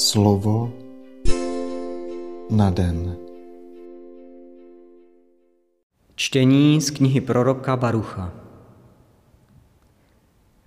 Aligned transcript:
Slovo 0.00 0.72
na 2.50 2.70
den. 2.70 3.16
Čtení 6.14 6.80
z 6.80 6.90
knihy 6.90 7.20
proroka 7.20 7.76
Barucha. 7.76 8.32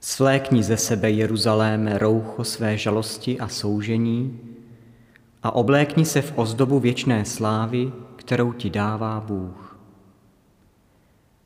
Svlékni 0.00 0.62
ze 0.62 0.76
sebe, 0.76 1.10
Jeruzaléme, 1.10 1.98
roucho 1.98 2.44
své 2.44 2.76
žalosti 2.76 3.40
a 3.40 3.48
soužení 3.48 4.40
a 5.42 5.50
oblékni 5.54 6.04
se 6.04 6.22
v 6.22 6.32
ozdobu 6.36 6.80
věčné 6.80 7.24
slávy, 7.24 7.92
kterou 8.16 8.52
ti 8.52 8.70
dává 8.70 9.20
Bůh. 9.20 9.78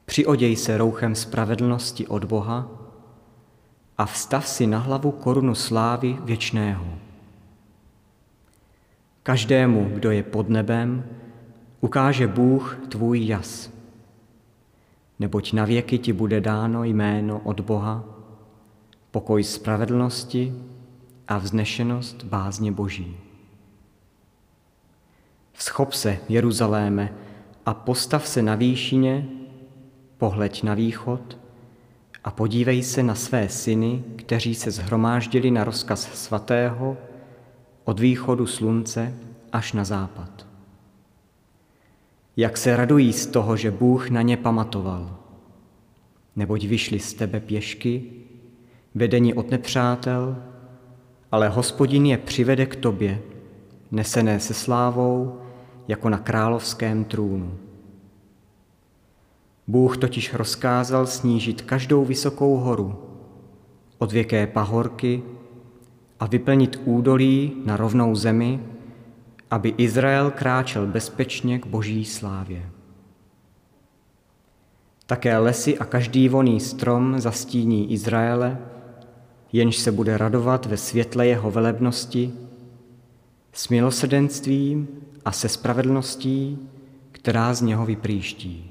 Přioděj 0.04 0.56
se 0.56 0.78
rouchem 0.78 1.14
spravedlnosti 1.14 2.06
od 2.06 2.24
Boha 2.24 2.68
a 3.98 4.06
vstav 4.06 4.48
si 4.48 4.66
na 4.66 4.78
hlavu 4.78 5.10
korunu 5.10 5.54
slávy 5.54 6.18
věčného. 6.24 7.05
Každému, 9.26 9.90
kdo 9.94 10.10
je 10.10 10.22
pod 10.22 10.48
nebem, 10.48 11.04
ukáže 11.80 12.26
Bůh 12.26 12.78
tvůj 12.88 13.26
jas. 13.26 13.70
Neboť 15.18 15.52
na 15.52 15.64
věky 15.64 15.98
ti 15.98 16.12
bude 16.12 16.40
dáno 16.40 16.84
jméno 16.84 17.40
od 17.44 17.60
Boha, 17.60 18.04
pokoj 19.10 19.44
spravedlnosti 19.44 20.54
a 21.28 21.38
vznešenost 21.38 22.24
bázně 22.24 22.72
Boží. 22.72 23.16
Vschop 25.52 25.92
se, 25.92 26.18
Jeruzaléme, 26.28 27.14
a 27.66 27.74
postav 27.74 28.26
se 28.26 28.42
na 28.42 28.54
výšině, 28.54 29.28
pohleď 30.18 30.62
na 30.62 30.74
východ 30.74 31.38
a 32.24 32.30
podívej 32.30 32.82
se 32.82 33.02
na 33.02 33.14
své 33.14 33.48
syny, 33.48 34.04
kteří 34.16 34.54
se 34.54 34.70
zhromáždili 34.70 35.50
na 35.50 35.64
rozkaz 35.64 36.12
svatého 36.14 36.96
od 37.86 38.00
východu 38.00 38.46
slunce 38.46 39.14
až 39.52 39.72
na 39.72 39.84
západ. 39.84 40.46
Jak 42.36 42.56
se 42.56 42.76
radují 42.76 43.12
z 43.12 43.26
toho, 43.26 43.56
že 43.56 43.70
Bůh 43.70 44.10
na 44.10 44.22
ně 44.22 44.36
pamatoval, 44.36 45.16
neboť 46.36 46.64
vyšli 46.64 46.98
z 46.98 47.14
tebe 47.14 47.40
pěšky, 47.40 48.02
vedení 48.94 49.34
od 49.34 49.50
nepřátel, 49.50 50.36
ale 51.32 51.48
hospodin 51.48 52.06
je 52.06 52.18
přivede 52.18 52.66
k 52.66 52.76
tobě, 52.76 53.22
nesené 53.90 54.40
se 54.40 54.54
slávou, 54.54 55.40
jako 55.88 56.08
na 56.08 56.18
královském 56.18 57.04
trůnu. 57.04 57.58
Bůh 59.66 59.96
totiž 59.96 60.34
rozkázal 60.34 61.06
snížit 61.06 61.62
každou 61.62 62.04
vysokou 62.04 62.56
horu, 62.56 63.02
od 63.98 64.12
věké 64.12 64.46
pahorky 64.46 65.22
a 66.20 66.26
vyplnit 66.26 66.80
údolí 66.84 67.52
na 67.64 67.76
rovnou 67.76 68.14
zemi, 68.14 68.60
aby 69.50 69.74
Izrael 69.78 70.30
kráčel 70.30 70.86
bezpečně 70.86 71.58
k 71.58 71.66
boží 71.66 72.04
slávě. 72.04 72.70
Také 75.06 75.38
lesy 75.38 75.78
a 75.78 75.84
každý 75.84 76.28
voný 76.28 76.60
strom 76.60 77.20
zastíní 77.20 77.92
Izraele, 77.92 78.58
jenž 79.52 79.76
se 79.76 79.92
bude 79.92 80.18
radovat 80.18 80.66
ve 80.66 80.76
světle 80.76 81.26
jeho 81.26 81.50
velebnosti, 81.50 82.32
s 83.52 83.68
milosrdenstvím 83.68 84.88
a 85.24 85.32
se 85.32 85.48
spravedlností, 85.48 86.58
která 87.12 87.54
z 87.54 87.62
něho 87.62 87.86
vyprýští. 87.86 88.70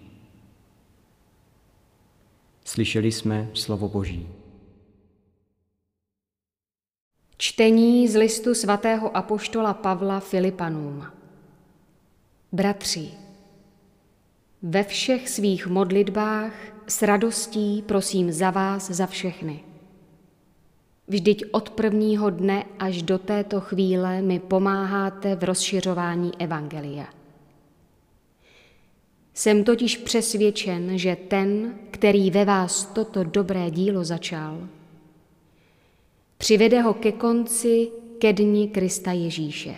Slyšeli 2.66 3.12
jsme 3.12 3.50
slovo 3.54 3.90
Boží. 3.90 4.28
Čtení 7.56 8.08
z 8.08 8.16
listu 8.16 8.54
svatého 8.54 9.18
apoštola 9.18 9.74
Pavla 9.74 10.20
Filipanům. 10.20 11.06
Bratři, 12.52 13.12
ve 14.62 14.84
všech 14.84 15.30
svých 15.30 15.68
modlitbách 15.68 16.54
s 16.88 17.02
radostí 17.02 17.84
prosím 17.86 18.32
za 18.32 18.52
vás 18.52 18.92
za 18.92 19.08
všechny. 19.08 19.64
Vždyť 21.08 21.44
od 21.52 21.70
prvního 21.70 22.30
dne 22.30 22.64
až 22.80 23.02
do 23.02 23.18
této 23.18 23.62
chvíle 23.62 24.22
mi 24.22 24.40
pomáháte 24.40 25.36
v 25.36 25.44
rozšiřování 25.44 26.32
Evangelia. 26.40 27.08
Jsem 29.34 29.64
totiž 29.64 29.98
přesvědčen, 29.98 30.98
že 30.98 31.16
ten, 31.16 31.76
který 31.92 32.32
ve 32.32 32.46
vás 32.46 32.86
toto 32.86 33.24
dobré 33.24 33.72
dílo 33.72 34.04
začal, 34.04 34.68
Přivede 36.46 36.82
ho 36.82 36.94
ke 36.94 37.12
konci 37.12 37.92
ke 38.20 38.34
dni 38.34 38.68
Krista 38.68 39.12
Ježíše. 39.12 39.76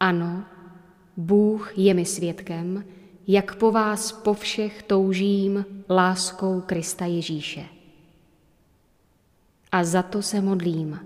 Ano, 0.00 0.44
Bůh 1.16 1.78
je 1.78 1.94
mi 1.94 2.04
svědkem, 2.04 2.84
jak 3.26 3.54
po 3.54 3.72
vás 3.72 4.12
po 4.12 4.34
všech 4.34 4.82
toužím 4.82 5.66
láskou 5.90 6.60
Krista 6.60 7.06
Ježíše. 7.06 7.64
A 9.72 9.84
za 9.84 10.02
to 10.02 10.22
se 10.22 10.40
modlím. 10.40 11.00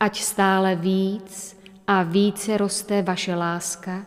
Ať 0.00 0.20
stále 0.20 0.76
víc 0.76 1.60
a 1.86 2.02
více 2.02 2.56
roste 2.56 3.02
vaše 3.02 3.34
láska 3.34 4.06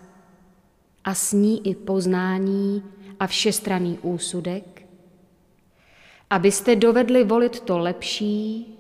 a 1.04 1.14
s 1.14 1.34
ní 1.34 1.68
i 1.68 1.76
poznání 1.76 2.84
a 3.20 3.28
všestranný 3.28 4.00
úsudek, 4.02 4.86
abyste 6.30 6.76
dovedli 6.76 7.24
volit 7.24 7.60
to 7.60 7.78
lepší, 7.78 8.74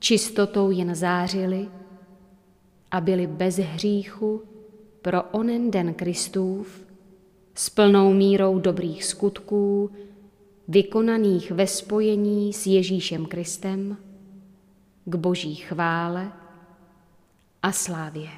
čistotou 0.00 0.70
jen 0.70 0.94
zářili 0.94 1.68
a 2.90 3.00
byli 3.00 3.26
bez 3.26 3.56
hříchu 3.56 4.42
pro 5.02 5.22
onen 5.22 5.70
den 5.70 5.94
Kristův 5.94 6.86
s 7.54 7.70
plnou 7.70 8.12
mírou 8.12 8.58
dobrých 8.58 9.04
skutků, 9.04 9.90
vykonaných 10.68 11.50
ve 11.50 11.66
spojení 11.66 12.52
s 12.52 12.66
Ježíšem 12.66 13.26
Kristem, 13.26 13.96
k 15.04 15.14
boží 15.14 15.54
chvále 15.54 16.32
a 17.62 17.72
slávě. 17.72 18.28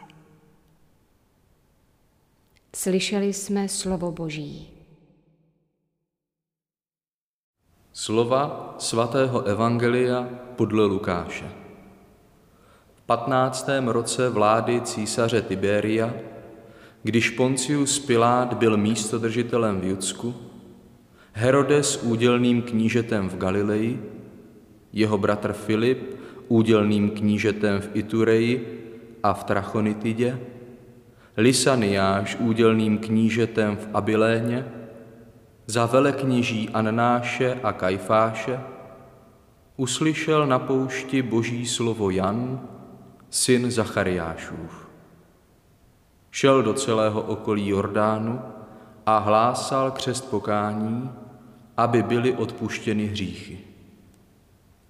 Slyšeli 2.77 3.33
jsme 3.33 3.69
slovo 3.69 4.13
Boží. 4.13 4.82
Slova 8.03 8.75
svatého 8.83 9.47
Evangelia 9.47 10.29
podle 10.57 10.85
Lukáše. 10.87 11.47
V 12.95 13.01
15. 13.07 13.71
roce 13.87 14.29
vlády 14.29 14.81
císaře 14.81 15.43
Tiberia, 15.43 16.15
když 17.03 17.31
Poncius 17.31 17.99
Pilát 17.99 18.55
byl 18.55 18.77
místodržitelem 18.77 19.81
v 19.81 19.85
Judsku, 19.85 20.35
Herodes 21.33 22.03
údělným 22.03 22.63
knížetem 22.63 23.29
v 23.29 23.37
Galileji, 23.37 24.11
jeho 24.93 25.19
bratr 25.19 25.53
Filip 25.53 26.19
údělným 26.49 27.11
knížetem 27.11 27.81
v 27.81 27.91
Itureji 27.95 28.83
a 29.23 29.35
v 29.35 29.45
Trachonitidě, 29.45 30.39
Lysaniáš 31.37 32.37
údělným 32.41 32.99
knížetem 32.99 33.77
v 33.77 33.89
Abiléně, 33.95 34.82
za 35.67 35.87
velekněží 35.87 36.69
Annáše 36.69 37.61
a 37.63 37.73
Kajfáše, 37.73 38.61
uslyšel 39.77 40.47
na 40.47 40.59
poušti 40.59 41.23
boží 41.23 41.67
slovo 41.67 42.11
Jan, 42.11 42.69
syn 43.31 43.71
Zachariášův. 43.71 44.89
Šel 46.31 46.63
do 46.63 46.75
celého 46.75 47.21
okolí 47.23 47.69
Jordánu 47.69 48.41
a 49.07 49.19
hlásal 49.19 49.91
křest 49.91 50.31
pokání, 50.31 51.11
aby 51.77 52.03
byly 52.03 52.35
odpuštěny 52.35 53.07
hříchy. 53.07 53.59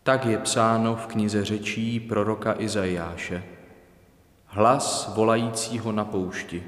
Tak 0.03 0.27
je 0.27 0.39
psáno 0.39 0.97
v 0.97 1.07
knize 1.07 1.45
řečí 1.45 2.01
proroka 2.01 2.55
Izajáše. 2.59 3.43
Hlas 4.47 5.13
volajícího 5.15 5.93
na 5.93 6.05
poušti. 6.05 6.63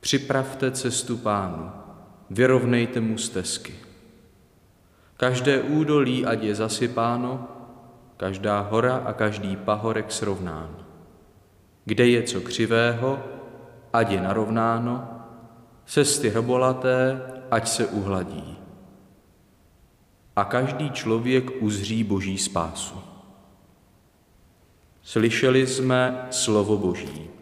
Připravte 0.00 0.70
cestu 0.70 1.16
pánu 1.16 1.85
vyrovnejte 2.30 3.00
mu 3.00 3.18
stezky. 3.18 3.74
Každé 5.16 5.62
údolí, 5.62 6.26
ať 6.26 6.42
je 6.42 6.54
zasypáno, 6.54 7.48
každá 8.16 8.60
hora 8.60 8.96
a 8.96 9.12
každý 9.12 9.56
pahorek 9.56 10.12
srovnán. 10.12 10.84
Kde 11.84 12.08
je 12.08 12.22
co 12.22 12.40
křivého, 12.40 13.22
ať 13.92 14.10
je 14.10 14.20
narovnáno, 14.20 15.08
cesty 15.86 16.28
hrobolaté, 16.28 17.20
ať 17.50 17.68
se 17.68 17.86
uhladí. 17.86 18.58
A 20.36 20.44
každý 20.44 20.90
člověk 20.90 21.62
uzří 21.62 22.04
Boží 22.04 22.38
spásu. 22.38 23.00
Slyšeli 25.02 25.66
jsme 25.66 26.26
slovo 26.30 26.76
Boží. 26.76 27.35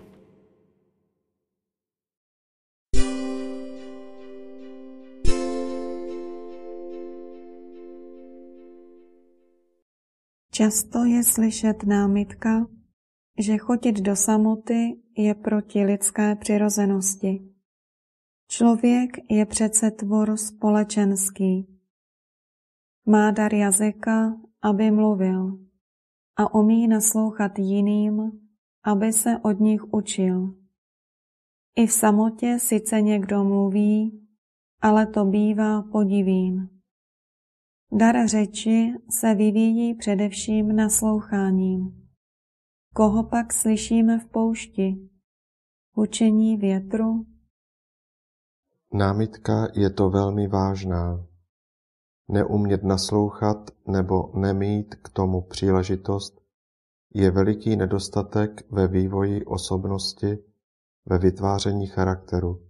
Často 10.55 11.05
je 11.05 11.25
slyšet 11.25 11.83
námitka, 11.83 12.67
že 13.39 13.59
chotit 13.59 14.01
do 14.01 14.17
samoty 14.17 15.03
je 15.19 15.35
proti 15.35 15.85
lidské 15.85 16.37
přirozenosti. 16.37 17.43
Člověk 18.49 19.11
je 19.31 19.47
přece 19.47 19.91
tvor 19.91 20.37
společenský. 20.37 21.67
Má 23.07 23.31
dar 23.31 23.55
jazyka, 23.55 24.37
aby 24.63 24.91
mluvil 24.91 25.59
a 26.37 26.55
umí 26.55 26.89
naslouchat 26.89 27.59
jiným, 27.59 28.33
aby 28.85 29.13
se 29.13 29.39
od 29.43 29.61
nich 29.61 29.95
učil. 29.95 30.55
I 31.77 31.87
v 31.87 31.93
samotě 31.93 32.59
sice 32.59 33.01
někdo 33.01 33.45
mluví, 33.45 34.27
ale 34.81 35.07
to 35.07 35.25
bývá 35.25 35.83
podivín. 35.83 36.74
Dar 37.97 38.29
řeči 38.29 38.93
se 39.11 39.35
vyvíjí 39.35 39.95
především 39.95 40.77
nasloucháním. 40.77 42.09
Koho 42.95 43.25
pak 43.25 43.53
slyšíme 43.53 44.19
v 44.19 44.27
poušti? 44.27 45.09
Učení 45.97 46.57
větru? 46.57 47.27
Námitka 48.93 49.69
je 49.75 49.91
to 49.91 50.11
velmi 50.11 50.49
vážná. 50.49 51.27
Neumět 52.29 52.83
naslouchat 52.83 53.71
nebo 53.87 54.33
nemít 54.35 54.95
k 54.95 55.09
tomu 55.09 55.43
příležitost 55.43 56.41
je 57.15 57.31
veliký 57.31 57.77
nedostatek 57.77 58.73
ve 58.73 58.89
vývoji 58.89 59.45
osobnosti, 59.45 60.39
ve 61.07 61.19
vytváření 61.19 61.87
charakteru. 61.87 62.67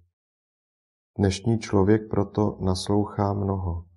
Dnešní 1.18 1.58
člověk 1.58 2.10
proto 2.10 2.58
naslouchá 2.60 3.32
mnoho. 3.32 3.93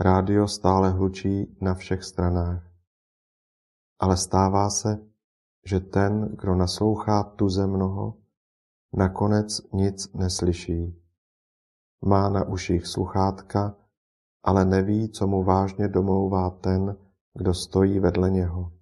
Rádio 0.00 0.48
stále 0.48 0.90
hlučí 0.90 1.56
na 1.60 1.74
všech 1.74 2.04
stranách. 2.04 2.72
Ale 3.98 4.16
stává 4.16 4.70
se, 4.70 5.06
že 5.64 5.80
ten, 5.80 6.36
kdo 6.36 6.54
naslouchá 6.54 7.22
tuze 7.22 7.66
mnoho, 7.66 8.14
nakonec 8.92 9.72
nic 9.72 10.12
neslyší. 10.12 11.02
Má 12.04 12.28
na 12.28 12.44
uších 12.44 12.86
sluchátka, 12.86 13.76
ale 14.42 14.64
neví, 14.64 15.08
co 15.08 15.26
mu 15.26 15.42
vážně 15.44 15.88
domlouvá 15.88 16.50
ten, 16.50 16.96
kdo 17.34 17.54
stojí 17.54 17.98
vedle 17.98 18.30
něho. 18.30 18.72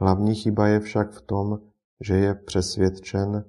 Hlavní 0.00 0.34
chyba 0.34 0.66
je 0.66 0.80
však 0.80 1.10
v 1.10 1.20
tom, 1.22 1.60
že 2.00 2.16
je 2.16 2.34
přesvědčen, 2.34 3.44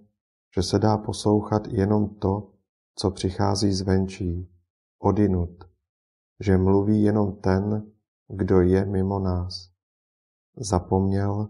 že 0.55 0.63
se 0.63 0.79
dá 0.79 0.97
poslouchat 0.97 1.67
jenom 1.67 2.09
to, 2.09 2.51
co 2.95 3.11
přichází 3.11 3.73
zvenčí, 3.73 4.51
odinut, 4.99 5.72
že 6.45 6.57
mluví 6.57 7.03
jenom 7.03 7.35
ten, 7.35 7.91
kdo 8.27 8.61
je 8.61 8.85
mimo 8.85 9.19
nás. 9.19 9.69
Zapomněl, 10.57 11.49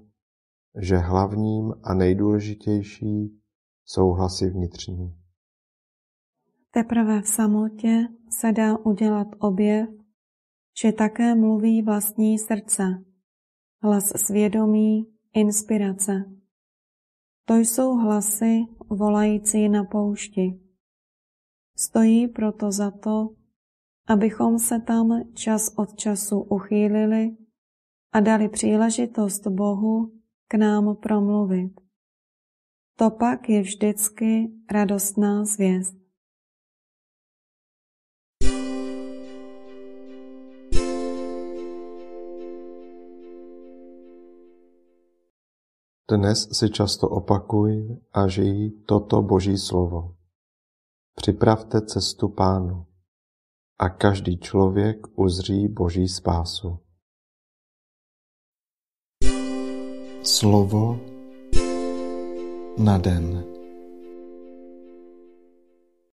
že 0.81 0.97
hlavním 0.97 1.73
a 1.83 1.93
nejdůležitější 1.93 3.41
jsou 3.85 4.09
hlasy 4.09 4.49
vnitřní. 4.49 5.17
Teprve 6.71 7.21
v 7.21 7.27
samotě 7.27 8.07
se 8.29 8.51
dá 8.51 8.77
udělat 8.77 9.27
objev, 9.39 9.89
že 10.81 10.91
také 10.91 11.35
mluví 11.35 11.81
vlastní 11.81 12.39
srdce, 12.39 12.83
hlas 13.81 14.03
svědomí, 14.15 15.13
inspirace. 15.33 16.25
To 17.45 17.55
jsou 17.55 17.97
hlasy 17.97 18.59
volající 18.89 19.69
na 19.69 19.83
poušti. 19.83 20.59
Stojí 21.77 22.27
proto 22.27 22.71
za 22.71 22.91
to, 22.91 23.29
abychom 24.07 24.59
se 24.59 24.79
tam 24.79 25.23
čas 25.33 25.73
od 25.75 25.95
času 25.95 26.39
uchýlili 26.39 27.37
a 28.13 28.19
dali 28.19 28.49
příležitost 28.49 29.47
Bohu 29.47 30.11
k 30.47 30.53
nám 30.53 30.95
promluvit. 30.95 31.81
To 32.97 33.09
pak 33.09 33.49
je 33.49 33.61
vždycky 33.61 34.51
radostná 34.71 35.45
zvěst. 35.45 36.03
Dnes 46.11 46.49
si 46.51 46.69
často 46.69 47.09
opakuj 47.09 47.97
a 48.13 48.27
žij 48.27 48.85
toto 48.85 49.21
Boží 49.21 49.57
slovo. 49.57 50.15
Připravte 51.15 51.81
cestu 51.81 52.29
Pánu 52.29 52.92
a 53.79 53.89
každý 53.89 54.37
člověk 54.37 54.97
uzří 55.15 55.67
Boží 55.67 56.07
spásu. 56.07 56.79
Slovo 60.23 60.99
na 62.77 62.97
den. 62.97 63.52